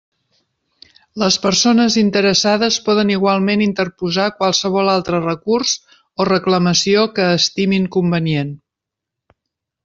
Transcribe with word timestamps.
Les 1.23 1.35
persones 1.41 1.97
interessades 2.01 2.79
poden 2.87 3.11
igualment 3.15 3.63
interposar 3.65 4.25
qualsevol 4.39 4.89
altre 4.95 5.21
recurs 5.27 5.75
o 5.95 6.27
reclamació 6.31 7.05
que 7.21 7.29
estimin 7.37 7.87
convenient. 7.99 8.51